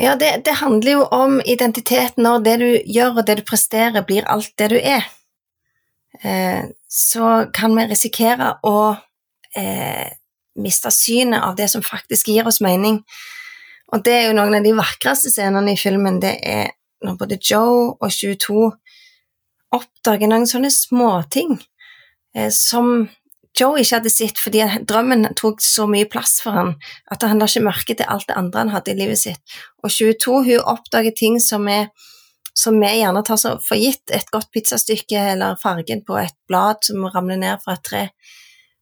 Ja, 0.00 0.14
det, 0.16 0.30
det, 0.46 0.56
handler 0.62 0.96
jo 0.96 1.04
om 1.12 1.36
identitet 1.44 2.16
når 2.16 2.40
det 2.46 2.56
du 2.62 2.68
gjør 2.96 3.20
og 3.20 3.28
det 3.28 3.36
du 3.40 3.44
presterer, 3.46 4.06
blir 4.06 4.26
alt 4.30 4.54
det 4.58 4.70
du 4.72 4.78
er. 4.80 5.04
Eh, 6.22 6.64
så 6.88 7.50
kan 7.52 7.74
vi 7.76 7.84
risikere 7.90 8.54
å 8.64 8.94
eh, 9.58 10.08
miste 10.56 10.90
synet 10.94 11.42
av 11.42 11.56
det 11.58 11.68
som 11.68 11.84
faktisk 11.84 12.30
gir 12.32 12.48
oss 12.48 12.62
mening. 12.64 13.02
Og 13.92 14.02
det 14.06 14.14
er 14.14 14.26
jo 14.28 14.38
noen 14.38 14.56
av 14.56 14.64
de 14.64 14.72
vakreste 14.74 15.30
scenene 15.30 15.74
i 15.74 15.78
filmen. 15.78 16.20
Det 16.22 16.38
er 16.40 16.72
når 17.04 17.20
både 17.20 17.40
Joe 17.40 17.92
og 17.94 18.10
22 18.10 18.70
oppdager 19.74 20.30
noen 20.30 20.48
sånne 20.48 20.70
småting 20.72 21.56
eh, 22.36 22.50
som 22.54 23.06
Joe 23.54 23.78
ikke 23.78 24.00
hadde 24.00 24.10
sett 24.10 24.40
fordi 24.42 24.64
drømmen 24.88 25.28
tok 25.38 25.62
så 25.62 25.86
mye 25.90 26.08
plass 26.10 26.40
for 26.42 26.56
han 26.58 26.72
at 27.14 27.22
han 27.22 27.38
la 27.38 27.46
ikke 27.46 27.62
merke 27.68 27.94
til 27.94 28.08
alt 28.10 28.26
det 28.30 28.38
andre 28.38 28.64
han 28.64 28.72
hadde 28.74 28.94
i 28.94 28.98
livet 28.98 29.20
sitt. 29.20 29.58
Og 29.84 29.92
22 29.94 30.40
hun 30.48 30.70
oppdager 30.74 31.14
ting 31.14 31.38
som, 31.42 31.68
er, 31.70 31.92
som 32.58 32.80
vi 32.82 32.90
gjerne 32.98 33.22
tar 33.26 33.38
for 33.62 33.78
gitt, 33.78 34.10
et 34.10 34.32
godt 34.34 34.50
pizzastykke 34.54 35.28
eller 35.34 35.60
fargen 35.62 36.02
på 36.06 36.18
et 36.18 36.34
blad 36.50 36.82
som 36.86 37.06
ramler 37.06 37.38
ned 37.38 37.62
fra 37.62 37.78
et 37.78 37.86
tre. 37.90 38.08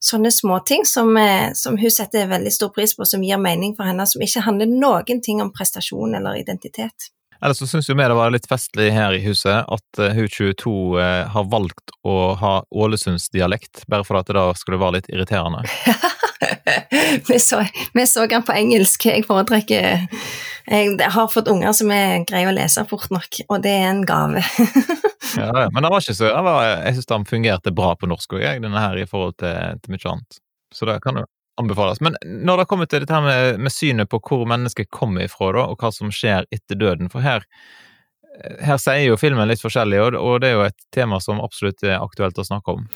sånne 0.02 0.32
småting 0.34 0.82
som, 0.82 1.16
eh, 1.16 1.52
som 1.54 1.76
hun 1.78 1.90
setter 1.90 2.26
veldig 2.26 2.50
stor 2.52 2.72
pris 2.74 2.96
på, 2.96 3.06
som 3.06 3.22
gir 3.22 3.38
mening 3.38 3.76
for 3.76 3.86
henne, 3.86 4.02
som 4.06 4.22
ikke 4.22 4.42
handler 4.42 4.66
noen 4.66 5.20
ting 5.22 5.40
om 5.40 5.52
prestasjon 5.54 6.16
eller 6.18 6.40
identitet. 6.40 7.12
Ellers 7.44 7.58
så 7.58 7.66
syns 7.66 7.90
vi 7.90 7.94
det 7.94 8.14
var 8.14 8.30
litt 8.30 8.46
festlig 8.46 8.92
her 8.94 9.14
i 9.16 9.22
huset 9.24 9.64
at 9.66 9.98
uh, 9.98 10.12
hun 10.14 10.28
22 10.30 10.72
uh, 10.94 11.02
har 11.34 11.48
valgt 11.50 11.90
å 12.06 12.34
ha 12.38 12.52
ålesundsdialekt, 12.70 13.82
bare 13.90 14.06
for 14.06 14.20
at 14.20 14.30
det 14.30 14.36
da 14.38 14.44
skulle 14.54 14.78
være 14.78 15.00
litt 15.00 15.10
irriterende. 15.10 15.64
vi, 17.28 17.40
så, 17.42 17.64
vi 17.94 18.06
så 18.06 18.28
han 18.30 18.46
på 18.46 18.54
engelsk. 18.54 19.08
Jeg 19.10 19.26
foretrekker 19.26 20.06
Jeg 20.70 21.10
har 21.16 21.32
fått 21.34 21.50
unger 21.50 21.74
som 21.74 21.90
er 21.90 22.22
greie 22.30 22.46
å 22.46 22.54
lese 22.54 22.86
fort 22.86 23.10
nok, 23.10 23.42
og 23.48 23.66
det 23.66 23.74
er 23.74 23.90
en 23.90 24.06
gave. 24.06 24.44
ja, 25.40 25.66
men 25.74 25.90
var 25.90 25.98
ikke 25.98 26.14
så, 26.14 26.30
var, 26.46 26.62
jeg 26.86 27.00
syns 27.00 27.10
den 27.10 27.26
fungerte 27.26 27.74
bra 27.74 27.96
på 27.98 28.10
norsk 28.10 28.38
òg, 28.38 28.46
denne 28.62 28.86
her, 28.86 29.02
i 29.02 29.08
forhold 29.10 29.34
til, 29.42 29.82
til 29.82 29.96
mye 29.96 30.12
annet. 30.14 30.42
Så 30.72 30.86
det 30.86 31.00
kan 31.02 31.18
jo 31.18 31.26
anbefales. 31.60 32.00
Men 32.00 32.16
når 32.22 32.62
det 32.62 32.68
kommer 32.70 32.88
til 32.88 33.04
dette 33.04 33.22
med, 33.24 33.60
med 33.60 33.74
synet 33.74 34.10
på 34.10 34.20
hvor 34.24 34.44
mennesket 34.48 34.90
kommer 34.92 35.26
ifra, 35.26 35.52
da, 35.58 35.68
og 35.70 35.80
hva 35.80 35.92
som 35.94 36.12
skjer 36.14 36.48
etter 36.54 36.78
døden, 36.80 37.12
for 37.12 37.24
her 37.24 37.46
her 38.62 38.78
sier 38.80 39.04
jo 39.04 39.18
filmen 39.20 39.48
litt 39.48 39.60
forskjellig, 39.62 39.98
og 40.16 40.38
det 40.42 40.50
er 40.50 40.54
jo 40.56 40.64
et 40.64 40.78
tema 40.94 41.18
som 41.22 41.40
absolutt 41.44 41.84
er 41.84 41.98
aktuelt 42.00 42.38
å 42.40 42.46
snakke 42.46 42.76
om. 42.78 42.86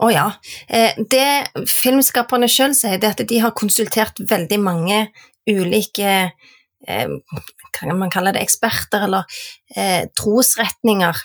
Å 0.00 0.08
ja. 0.12 0.26
Eh, 0.68 0.96
det 1.12 1.68
filmskaperne 1.68 2.48
sjøl 2.50 2.74
sier, 2.76 2.96
det 3.00 3.10
er 3.10 3.18
at 3.18 3.28
de 3.28 3.42
har 3.42 3.56
konsultert 3.56 4.22
veldig 4.30 4.60
mange 4.62 5.02
ulike 5.50 6.14
eh, 6.86 7.16
Kan 7.76 7.92
man 8.00 8.10
kalle 8.10 8.32
det 8.34 8.42
eksperter, 8.42 9.04
eller 9.06 9.28
eh, 9.76 10.08
trosretninger. 10.18 11.20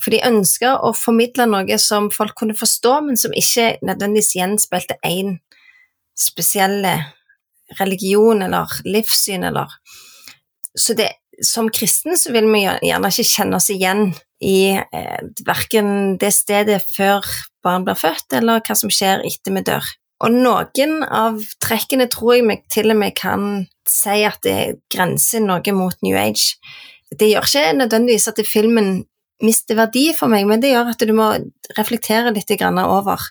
For 0.00 0.10
de 0.10 0.22
ønsker 0.24 0.80
å 0.80 0.94
formidle 0.96 1.44
noe 1.46 1.76
som 1.78 2.08
folk 2.10 2.32
kunne 2.40 2.56
forstå, 2.56 2.94
men 3.04 3.18
som 3.20 3.34
ikke 3.36 3.74
nødvendigvis 3.84 4.32
gjenspeilte 4.38 4.96
én 5.04 5.36
spesiell 6.18 6.84
religion 7.78 8.42
eller 8.42 8.70
livssyn 8.84 9.44
eller 9.44 9.72
Så 10.74 10.94
det 10.94 11.12
som 11.42 11.70
kristen 11.70 12.16
så 12.18 12.32
vil 12.34 12.46
vi 12.50 12.62
gjerne 12.62 13.10
ikke 13.10 13.26
kjenne 13.26 13.58
oss 13.58 13.70
igjen 13.70 14.08
i 14.44 14.74
eh, 14.76 15.20
verken 15.46 16.16
det 16.20 16.30
stedet 16.34 16.80
før 16.94 17.26
barn 17.64 17.86
blir 17.86 17.98
født, 17.98 18.36
eller 18.38 18.62
hva 18.62 18.76
som 18.78 18.92
skjer 18.92 19.24
etter 19.26 19.54
vi 19.54 19.62
dør. 19.66 19.86
Og 20.24 20.34
noen 20.34 21.00
av 21.04 21.40
trekkene 21.62 22.06
tror 22.12 22.36
jeg 22.36 22.46
vi 22.48 22.58
til 22.72 22.92
og 22.94 23.00
med 23.00 23.16
kan 23.18 23.64
si 23.88 24.22
at 24.26 24.40
det 24.46 24.84
grenser 24.92 25.42
noe 25.44 25.74
mot 25.76 25.96
New 26.06 26.16
Age. 26.16 26.54
Det 27.14 27.28
gjør 27.30 27.48
ikke 27.48 27.78
nødvendigvis 27.80 28.30
at 28.30 28.40
filmen 28.48 29.04
mister 29.44 29.76
verdi 29.78 30.08
for 30.16 30.30
meg, 30.30 30.46
men 30.48 30.62
det 30.62 30.72
gjør 30.72 30.94
at 30.94 31.02
du 31.02 31.12
må 31.16 31.32
reflektere 31.76 32.32
litt 32.34 32.52
over 32.62 33.28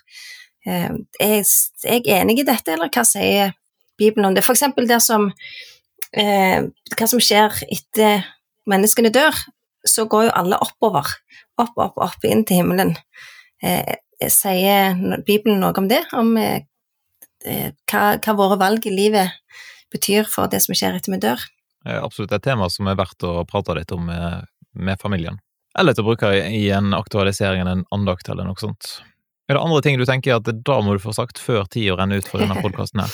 er 0.64 1.42
jeg 1.44 2.06
enig 2.08 2.38
i 2.40 2.46
dette, 2.48 2.72
eller 2.72 2.88
hva 2.92 3.04
sier 3.06 3.52
Bibelen 4.00 4.30
om 4.30 4.36
det? 4.36 4.44
Eksempel 4.48 4.88
der 4.88 5.02
som 5.04 5.28
eh, 6.16 6.64
hva 6.96 7.08
som 7.10 7.22
skjer 7.22 7.58
etter 7.68 8.24
menneskene 8.70 9.12
dør, 9.14 9.36
så 9.84 10.06
går 10.08 10.28
jo 10.28 10.36
alle 10.40 10.60
oppover. 10.64 11.10
Opp, 11.60 11.76
opp, 11.76 11.98
opp 12.00 12.24
inn 12.26 12.42
til 12.48 12.62
himmelen. 12.62 12.94
Eh, 13.62 13.96
sier 14.32 14.96
Bibelen 15.26 15.60
noe 15.62 15.76
om 15.78 15.88
det? 15.90 16.02
Om 16.16 16.34
eh, 16.40 16.64
eh, 17.44 17.70
hva, 17.90 18.04
hva, 18.16 18.36
våre 18.38 18.58
valg 18.60 18.86
i 18.88 18.94
livet 18.94 19.60
betyr 19.92 20.28
for 20.30 20.50
det 20.50 20.62
som 20.64 20.74
skjer 20.76 20.98
etter 20.98 21.14
vi 21.14 21.20
dør? 21.22 21.42
Det 21.84 22.00
absolutt 22.00 22.32
et 22.32 22.46
tema 22.46 22.70
som 22.72 22.88
er 22.88 22.96
verdt 22.98 23.26
å 23.28 23.42
prate 23.48 23.76
litt 23.76 23.92
om 23.92 24.06
med, 24.08 24.48
med 24.72 25.00
familien. 25.00 25.38
Eller 25.78 25.94
til 25.94 26.04
å 26.04 26.12
bruke 26.12 26.30
i 26.32 26.68
en 26.72 26.94
aktualisering, 26.96 27.66
en 27.66 27.84
andakt 27.94 28.30
eller 28.30 28.46
noe 28.48 28.58
sånt. 28.60 28.96
Er 29.48 29.58
det 29.58 29.60
andre 29.60 29.82
ting 29.84 29.98
du 30.00 30.06
tenker 30.08 30.38
at 30.38 30.48
da 30.48 30.78
må 30.80 30.94
du 30.94 31.02
få 31.02 31.12
sagt 31.12 31.40
før 31.42 31.66
tida 31.68 31.98
renner 31.98 32.22
ut 32.22 32.28
for 32.28 32.40
denne 32.40 32.56
podkasten 32.64 33.02
her? 33.04 33.12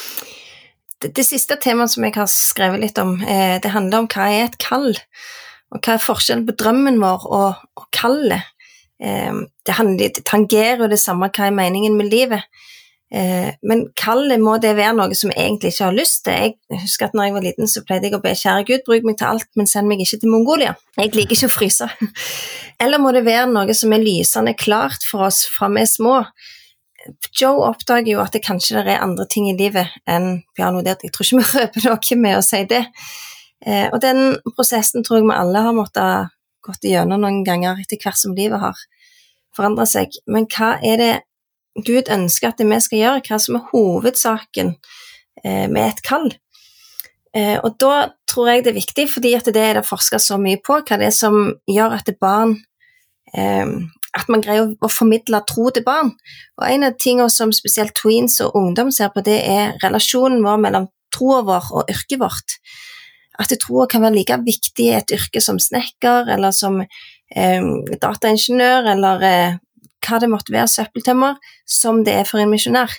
det, 1.02 1.12
det, 1.16 1.25
siste 1.26 1.56
temaet 1.58 1.94
som 1.94 2.06
jeg 2.06 2.14
har 2.14 2.30
skrevet 2.30 2.82
litt 2.82 2.99
om, 3.02 3.16
eh, 3.22 3.56
det 3.62 3.75
handler 3.75 4.04
om 4.04 4.10
hva 4.12 4.28
er 4.30 4.46
et 4.46 4.58
kall, 4.62 4.92
og 5.75 5.80
hva 5.80 5.96
er 5.96 6.04
forskjellen 6.04 6.46
på 6.46 6.56
drømmen 6.60 7.00
vår 7.02 7.26
og, 7.26 7.64
og 7.80 7.88
kallet. 7.96 8.46
Eh, 9.02 9.42
det, 9.66 9.76
handler, 9.78 10.12
det 10.14 10.26
tangerer 10.28 10.84
jo 10.84 10.90
det 10.92 11.00
samme 11.02 11.32
hva 11.32 11.49
er 11.49 11.56
meningen 11.56 11.99
med 11.99 12.12
livet. 12.12 12.46
Eh, 13.11 13.50
men 13.67 13.88
kallet 13.99 14.38
må 14.38 14.55
det 14.62 14.76
være 14.79 14.95
noe 14.95 15.17
som 15.19 15.33
jeg 15.33 15.43
egentlig 15.43 15.73
ikke 15.75 15.88
har 15.88 15.97
lyst 15.97 16.23
til. 16.29 16.55
Jeg 16.71 16.83
husker 16.85 17.09
at 17.09 17.17
når 17.19 17.26
jeg 17.26 17.37
var 17.37 17.47
liten, 17.49 17.71
så 17.71 17.83
pleide 17.87 18.07
jeg 18.07 18.19
å 18.19 18.23
be 18.23 18.37
kjære 18.38 18.69
Gud, 18.69 18.87
bruk 18.87 19.09
meg 19.09 19.19
til 19.19 19.31
alt, 19.33 19.50
men 19.59 19.71
send 19.71 19.90
meg 19.90 20.05
ikke 20.05 20.21
til 20.23 20.33
Mongolia. 20.33 20.76
Jeg 21.00 21.14
liker 21.17 21.37
ikke 21.37 21.50
å 21.50 21.57
fryse. 21.57 21.90
Eller 22.83 23.02
må 23.02 23.11
det 23.17 23.26
være 23.26 23.50
noe 23.50 23.76
som 23.76 23.93
er 23.97 24.05
lysende 24.05 24.55
klart 24.59 25.05
for 25.07 25.26
oss 25.26 25.43
fra 25.50 25.71
vi 25.73 25.83
er 25.83 25.90
små, 25.90 26.23
Joe 27.33 27.64
oppdager 27.64 28.12
jo 28.12 28.21
at 28.23 28.35
det 28.37 28.43
kanskje 28.45 28.83
det 28.85 28.95
er 28.95 29.05
andre 29.05 29.25
ting 29.31 29.47
i 29.49 29.57
livet 29.57 29.88
enn 30.11 30.43
piano. 30.57 30.83
Jeg 30.85 31.12
tror 31.14 31.26
ikke 31.26 31.40
vi 31.40 31.47
røper 31.62 31.87
noe 31.88 32.19
med 32.21 32.37
å 32.37 32.45
si 32.45 32.61
det. 32.69 32.83
Eh, 33.64 33.88
og 33.88 34.00
den 34.05 34.37
prosessen 34.55 35.05
tror 35.05 35.21
jeg 35.21 35.29
vi 35.29 35.37
alle 35.37 35.64
har 35.64 35.76
måttet 35.76 36.37
gått 36.64 36.85
igjennom 36.85 37.23
noen 37.23 37.43
ganger 37.45 37.81
etter 37.81 38.00
hvert 38.00 38.21
som 38.21 38.37
livet 38.37 38.61
har 38.61 38.76
forandra 39.57 39.87
seg. 39.88 40.12
Men 40.29 40.47
hva 40.52 40.75
er 40.85 41.00
det 41.00 41.12
Gud 41.77 42.11
ønsker 42.11 42.50
at 42.50 42.62
vi 42.62 42.81
skal 42.83 42.99
gjøre? 42.99 43.23
Hva 43.29 43.39
som 43.39 43.59
er 43.59 43.69
hovedsaken 43.71 44.75
eh, 45.45 45.67
med 45.71 45.85
et 45.87 46.03
kall? 46.07 46.31
Eh, 47.37 47.59
og 47.62 47.79
da 47.79 48.11
tror 48.31 48.50
jeg 48.50 48.65
det 48.65 48.73
er 48.73 48.81
viktig, 48.81 49.07
fordi 49.12 49.37
det 49.47 49.62
er 49.62 49.79
det 49.79 49.87
forska 49.87 50.19
så 50.19 50.39
mye 50.41 50.59
på, 50.59 50.81
hva 50.83 50.99
det 50.99 51.11
er 51.11 51.15
som 51.15 51.55
gjør 51.71 51.99
at 52.00 52.12
barn 52.21 52.59
at 54.17 54.31
man 54.31 54.43
greier 54.43 54.73
å, 54.83 54.91
formidle 54.91 55.41
tro 55.49 55.69
til 55.71 55.85
barn. 55.87 56.12
Og 56.59 56.65
En 56.67 56.87
av 56.89 56.97
tingene 56.99 57.31
som 57.31 57.53
spesielt 57.55 57.95
tweens 57.99 58.41
og 58.45 58.57
ungdom 58.59 58.91
ser 58.95 59.12
på, 59.15 59.23
det 59.27 59.39
er 59.47 59.77
relasjonen 59.85 60.43
vår 60.45 60.59
mellom 60.65 60.89
troa 61.15 61.43
vår 61.47 61.71
og 61.79 61.91
yrket 61.91 62.19
vårt. 62.23 62.59
At 63.41 63.55
troa 63.62 63.87
kan 63.91 64.03
være 64.05 64.19
like 64.19 64.41
viktig 64.45 64.89
i 64.91 64.97
et 64.99 65.15
yrke 65.15 65.43
som 65.43 65.61
snekker, 65.62 66.29
eller 66.35 66.55
som 66.55 66.81
eh, 66.83 67.71
dataingeniør, 68.03 68.91
eller 68.95 69.27
eh, 69.27 69.59
hva 70.04 70.21
det 70.23 70.30
måtte 70.33 70.54
være, 70.54 70.71
søppeltømmer, 70.73 71.38
som 71.69 72.02
det 72.07 72.16
er 72.21 72.28
for 72.28 72.42
en 72.42 72.52
misjonær. 72.52 72.92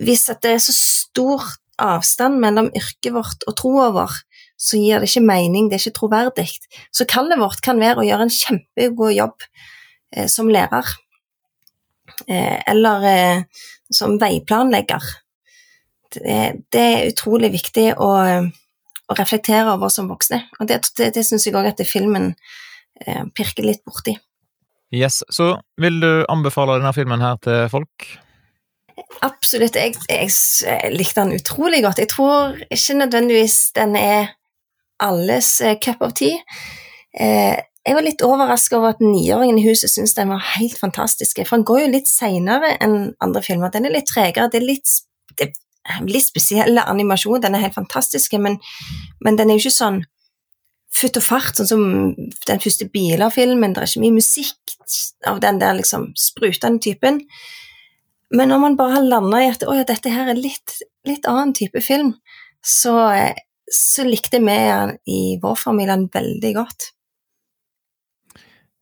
Hvis 0.00 0.26
det 0.30 0.56
er 0.56 0.62
så 0.62 0.74
stor 0.74 1.44
avstand 1.82 2.38
mellom 2.42 2.70
yrket 2.74 3.12
vårt 3.14 3.46
og 3.50 3.56
troa 3.58 3.90
vår, 3.94 4.16
så 4.58 4.78
gir 4.78 5.02
det 5.02 5.10
ikke 5.10 5.26
mening, 5.26 5.68
det 5.68 5.78
er 5.78 5.84
ikke 5.84 5.98
troverdig. 5.98 6.48
Så 6.94 7.06
kallet 7.10 7.40
vårt 7.40 7.62
kan 7.64 7.80
være 7.82 8.02
å 8.02 8.06
gjøre 8.06 8.28
en 8.28 8.34
kjempegod 8.34 9.16
jobb 9.16 9.48
Eh, 10.16 10.26
som 10.26 10.48
lærer. 10.48 10.84
Eh, 12.26 12.62
eller 12.66 13.04
eh, 13.04 13.42
som 13.90 14.18
veiplanlegger. 14.18 15.02
Det, 16.14 16.36
det, 16.70 16.80
er 16.80 17.08
utrolig 17.10 17.50
viktig 17.56 17.88
å, 17.98 18.10
å, 18.14 19.16
reflektere 19.18 19.72
over 19.72 19.90
som 19.90 20.06
voksne, 20.06 20.44
og 20.60 20.68
det, 20.70 20.76
det, 20.94 21.08
det 21.16 21.24
syns 21.26 21.48
jeg 21.48 21.56
òg 21.58 21.72
at 21.72 21.82
filmen 21.90 22.36
pirker 23.34 23.66
litt 23.66 23.82
borti. 23.82 24.14
Yes, 24.92 25.22
Så 25.30 25.54
vil 25.80 26.00
du 26.00 26.24
anbefale 26.28 26.78
denne 26.78 26.92
filmen 26.94 27.22
her 27.24 27.38
til 27.42 27.68
folk? 27.72 28.08
Absolutt. 29.22 29.76
Jeg, 29.76 29.94
jeg, 30.08 30.30
jeg 30.62 30.94
likte 30.94 31.24
den 31.24 31.34
utrolig 31.38 31.82
godt. 31.82 31.98
Jeg 31.98 32.12
tror 32.12 32.56
ikke 32.70 32.98
nødvendigvis 33.00 33.72
den 33.74 33.96
er 33.96 34.34
alles 35.02 35.62
cup 35.82 36.02
of 36.04 36.12
tea. 36.14 36.38
Eh, 37.20 37.58
jeg 37.84 37.96
var 37.98 38.06
litt 38.06 38.22
overraska 38.24 38.78
over 38.78 38.94
at 38.94 39.02
niåringen 39.04 39.58
i 39.60 39.66
huset 39.66 39.92
syntes 39.92 40.14
den 40.16 40.30
var 40.32 40.44
helt 40.54 40.78
fantastisk. 40.80 41.42
For 41.44 41.58
den 41.58 41.66
går 41.68 41.82
jo 41.82 41.90
litt 41.92 42.08
seinere 42.08 42.76
enn 42.80 43.12
andre 43.24 43.42
filmer. 43.44 43.72
Den 43.74 43.84
er 43.88 43.92
litt 43.92 44.08
tregere. 44.08 44.48
Det 44.52 44.62
er 44.62 44.68
litt, 44.70 44.94
det 45.36 45.50
er 45.50 46.06
litt 46.08 46.24
spesiell 46.24 46.80
animasjon. 46.80 47.42
Den 47.44 47.58
er 47.58 47.66
helt 47.66 47.76
fantastisk, 47.76 48.38
men, 48.40 48.56
men, 49.20 49.36
den 49.36 49.50
er 49.50 49.58
jo 49.58 49.66
ikke 49.66 49.76
sånn 49.76 50.00
futt 50.94 51.18
og 51.18 51.26
fart, 51.26 51.58
sånn 51.58 51.70
som 51.70 51.84
den 52.48 52.62
første 52.62 52.86
Biler-filmen. 52.92 53.74
Det 53.74 53.82
er 53.82 53.90
ikke 53.90 54.04
mye 54.04 54.18
musikk 54.20 54.74
av 55.28 55.40
den 55.42 55.60
der 55.62 55.76
liksom 55.78 56.12
sprutende 56.18 56.82
typen. 56.84 57.22
Men 58.34 58.50
når 58.50 58.62
man 58.62 58.76
bare 58.78 58.98
har 58.98 59.06
landa 59.06 59.42
i 59.42 59.50
at 59.52 59.64
å, 59.66 59.74
ja, 59.76 59.86
dette 59.86 60.12
her 60.12 60.30
er 60.32 60.38
litt, 60.38 60.78
litt 61.06 61.26
annen 61.30 61.54
type 61.56 61.82
film, 61.84 62.14
så, 62.64 62.94
så 63.70 64.06
likte 64.06 64.40
vi 64.42 64.58
i 65.10 65.20
vår 65.42 65.58
familie 65.60 65.98
veldig 66.14 66.54
godt. 66.56 66.90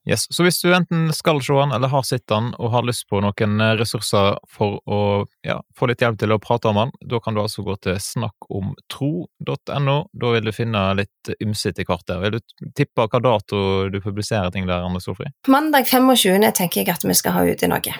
Yes, 0.09 0.27
Så 0.35 0.43
hvis 0.43 0.59
du 0.63 0.73
enten 0.75 1.13
skal 1.15 1.39
se 1.43 1.55
den 1.55 1.73
eller 1.73 1.89
har 1.93 2.03
sett 2.03 2.27
den 2.27 2.49
og 2.59 2.73
har 2.75 2.83
lyst 2.83 3.05
på 3.11 3.21
noen 3.23 3.61
eh, 3.63 3.77
ressurser 3.79 4.35
for 4.51 4.81
å 4.83 5.27
ja, 5.47 5.61
få 5.79 5.87
litt 5.87 6.03
hjelp 6.03 6.19
til 6.19 6.35
å 6.35 6.41
prate 6.43 6.67
om 6.73 6.81
den, 6.81 6.91
da 7.07 7.21
kan 7.23 7.37
du 7.37 7.41
altså 7.43 7.63
gå 7.63 7.77
til 7.87 8.01
snakkomtro.no. 8.03 9.97
Da 10.11 10.33
vil 10.35 10.49
du 10.49 10.53
finne 10.57 10.83
litt 10.99 11.31
ymse 11.39 11.71
etter 11.71 11.87
hvert 11.87 12.07
der. 12.11 12.19
Vil 12.25 12.35
du 12.35 12.41
tippe 12.75 13.07
hva 13.07 13.23
dato 13.23 13.63
du 13.95 14.01
publiserer 14.03 14.51
ting 14.51 14.67
der, 14.67 14.83
Anne 14.83 14.99
Sofri? 15.05 15.31
Mandag 15.47 15.87
25. 15.87 16.51
tenker 16.51 16.83
jeg 16.83 16.91
at 16.91 17.07
vi 17.07 17.15
skal 17.15 17.39
ha 17.39 17.47
ute 17.47 17.71
noe. 17.71 17.95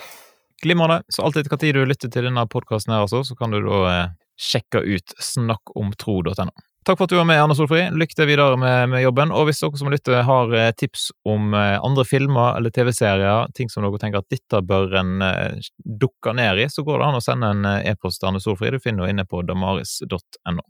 Glimrende. 0.63 1.03
Så 1.11 1.23
alltid 1.23 1.47
hva 1.51 1.59
tid 1.63 1.79
du 1.79 1.87
lytter 1.87 2.11
til 2.11 2.27
denne 2.27 2.47
podkasten 2.51 2.95
her, 2.97 3.07
altså, 3.07 3.23
så 3.27 3.39
kan 3.39 3.55
du 3.55 3.63
da 3.63 3.79
eh, 3.93 4.11
sjekke 4.43 4.83
ut 4.83 5.15
snakkomtro.no. 5.23 6.51
Takk 6.83 6.99
for 6.99 7.07
at 7.07 7.11
du 7.11 7.17
var 7.17 7.27
med, 7.29 7.39
Anne 7.39 7.55
Solfri. 7.55 7.85
Lykke 7.95 8.17
til 8.19 8.27
videre 8.27 8.57
med, 8.59 8.89
med, 8.91 9.05
jobben. 9.05 9.31
Og 9.31 9.47
hvis 9.47 9.61
dere 9.63 9.79
som 9.79 9.91
lytter 9.93 10.25
har 10.27 10.55
eh, 10.59 10.73
tips 10.75 11.13
om 11.31 11.55
eh, 11.55 11.77
andre 11.79 12.03
filmer 12.09 12.59
eller 12.59 12.75
TV-serier, 12.75 13.53
ting 13.55 13.71
som 13.71 13.87
dere 13.87 14.01
tenker 14.03 14.19
at 14.19 14.35
dette 14.35 14.63
bør 14.67 14.97
en 14.99 15.23
eh, 15.23 15.71
dukke 16.03 16.35
ned 16.35 16.65
i, 16.65 16.67
så 16.67 16.83
går 16.83 16.99
det 16.99 17.07
an 17.07 17.21
å 17.21 17.23
sende 17.23 17.53
en 17.55 17.69
e-post 17.77 18.19
til 18.19 18.33
Anne 18.33 18.43
Solfri. 18.43 18.75
Du 18.75 18.83
finner 18.83 19.07
henne 19.07 19.23
inne 19.23 19.31
på 19.31 19.45
damaris.no. 19.47 20.67